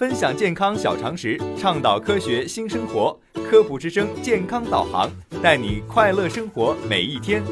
[0.00, 3.14] 分享健康小常识，倡导科学新生活。
[3.34, 5.10] 科普之声健康导航，
[5.42, 7.42] 带你快乐生活每一天。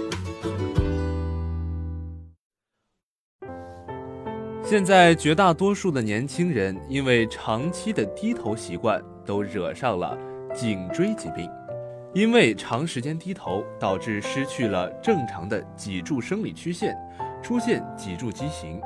[4.65, 10.17] 现在绝大多数的年轻人因为长期的低头习惯，都惹上了
[10.55, 11.47] 颈椎疾病。
[12.15, 16.97] 因为长时间低头，导致失去了正常的脊柱生理曲线，
[17.43, 18.81] 出现脊柱畸形。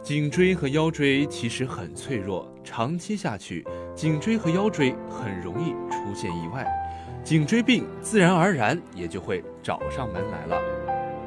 [0.00, 6.66] 颈椎和腰椎其实很脆弱，长期下去，颈椎和腰椎很容易出现意外，
[7.24, 10.60] 颈椎病自然而然也就会找上门来了。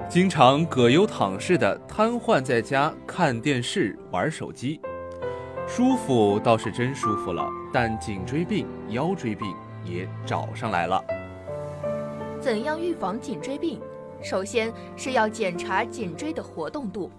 [0.08, 4.80] 经常葛优躺式的瘫痪在家看电视玩手机，
[5.68, 9.52] 舒服倒是真舒服了，但颈椎病、腰椎病
[9.84, 11.04] 也找上来了。
[12.40, 13.82] 怎样预防颈椎病？
[14.22, 17.10] 首先是要检查颈椎的活动度。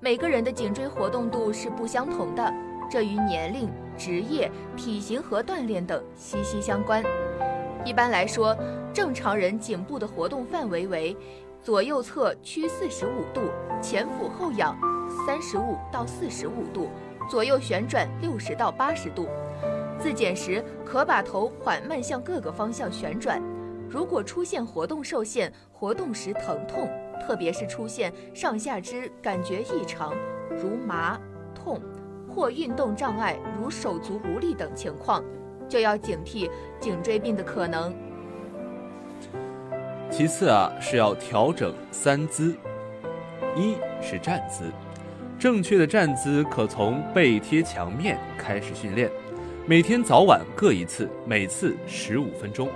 [0.00, 2.52] 每个人的颈椎活动度是不相同的，
[2.94, 7.02] 这与年龄、职业、体型和锻炼等息息相关。
[7.84, 8.56] 一般来说，
[8.92, 11.16] 正常人颈部的活动范围为
[11.60, 13.40] 左右侧屈四十五度，
[13.82, 14.78] 前俯后仰
[15.26, 16.88] 三十五到四十五度，
[17.28, 19.26] 左右旋转六十到八十度。
[19.98, 23.42] 自检时可把头缓慢向各个方向旋转。
[23.90, 26.88] 如果出现活动受限、活动时疼痛，
[27.26, 30.14] 特别是出现上下肢感觉异常，
[30.48, 31.18] 如麻、
[31.56, 31.80] 痛
[32.34, 35.22] 或运动障碍，如手足无力等情况，
[35.68, 37.94] 就要警惕颈椎病的可能。
[40.10, 42.54] 其次啊，是要调整三姿，
[43.56, 44.64] 一是站姿，
[45.38, 49.10] 正确的站姿可从背贴墙面开始训练，
[49.66, 52.68] 每天早晚各一次，每次十五分钟，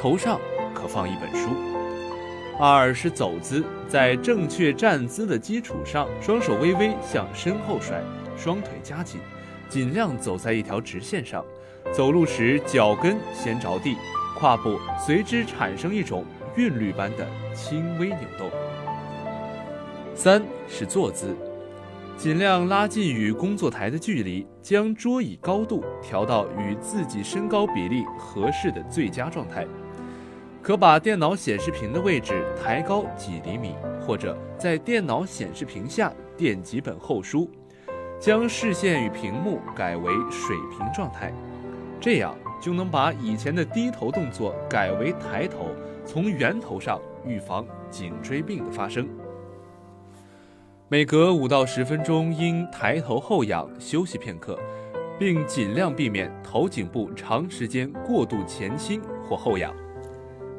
[0.00, 0.40] 头上
[0.74, 1.50] 可放一本书。
[2.60, 8.00] 二是走姿，在正确站姿的基础上，双手微微向身后甩，
[8.36, 9.20] 双腿夹紧，
[9.68, 11.44] 尽量走在一条直线上。
[11.92, 13.96] 走路时脚跟先着地，
[14.38, 16.24] 胯部随之产生一种
[16.56, 18.50] 韵律般的轻微扭动。
[20.14, 21.36] 三是坐姿，
[22.16, 29.66] 尽量拉近与工作台的距离，将桌椅高度调到与自己身高比例合适的最佳状态。
[30.62, 37.50] 可把电脑显示屏的位置抬高几厘米，或者在电脑显示屏下垫几本厚书，
[38.24, 41.30] 将视线与屏幕改为水平状态，
[42.00, 45.66] 这样就能把以前的低头动作改为抬头，
[46.06, 49.06] 从源头上预防颈椎病的发生。
[50.88, 54.58] 每隔五到十分钟应抬头后仰休息片刻，
[55.18, 59.70] 并尽量避免头颈部长时间过度前倾或后仰。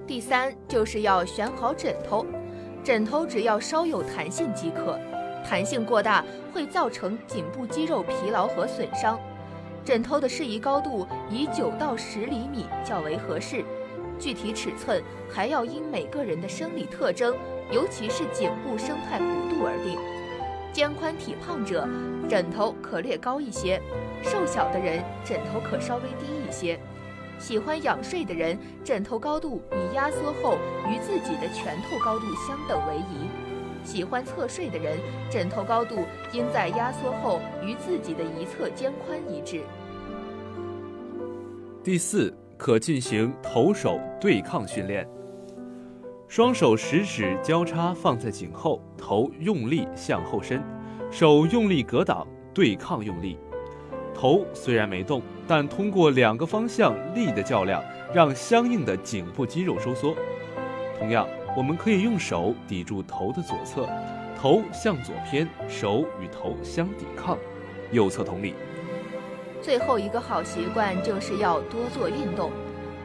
[0.05, 2.23] 第三就是要选好枕头，
[2.83, 4.99] 枕头只要稍有弹性即可，
[5.47, 9.19] 弹性过大会造成颈部肌肉疲劳和损伤。
[9.83, 13.63] 枕头的适宜高度以九到十厘米较为合适，
[14.17, 17.35] 具体尺寸还要因每个人的生理特征，
[17.71, 19.99] 尤其是颈部生态弧度而定。
[20.73, 21.87] 肩宽体胖者，
[22.27, 23.79] 枕头可略高一些；
[24.23, 26.79] 瘦小的人，枕头可稍微低一些。
[27.37, 30.57] 喜欢仰睡的人，枕头高度以压缩后
[30.89, 33.29] 与自己的拳头高度相等为宜；
[33.85, 34.97] 喜欢侧睡的人，
[35.29, 35.99] 枕头高度
[36.33, 39.61] 应在压缩后与自己的一侧肩宽一致。
[41.83, 45.07] 第四，可进行头手对抗训练。
[46.27, 50.61] 双手食指交叉放在颈后，头用力向后伸，
[51.11, 53.37] 手用力格挡，对抗用力。
[54.15, 60.15] 头虽然没动，但通过两个方向力的较量，让相应的颈部肌肉收缩。
[60.97, 63.87] 同样，我们可以用手抵住头的左侧，
[64.37, 67.37] 头向左偏，手与头相抵抗。
[67.91, 68.53] 右侧同理。
[69.61, 72.51] 最后一个好习惯就是要多做运动，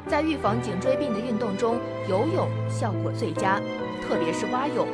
[0.09, 1.77] 在预防颈椎病的运动中，
[2.09, 3.61] 游泳效果最佳，
[4.03, 4.87] 特别是蛙泳。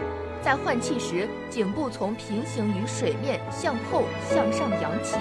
[0.43, 5.17] 在换气时，颈部从平行于水面向后向上扬起。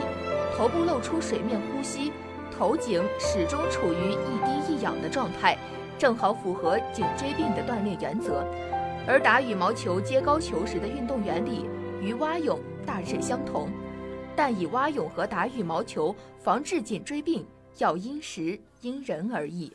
[0.57, 2.11] 头部露出水面呼吸，
[2.55, 5.57] 头颈始终处于一低一仰的状态，
[5.97, 8.45] 正好符合颈椎病的锻炼原则。
[9.07, 11.65] 而打羽毛球接高球时的运动原理
[12.01, 13.69] 与蛙泳大致相同，
[14.35, 17.45] 但以蛙泳和打羽毛球防治颈椎病
[17.77, 19.71] 要因时因人而异。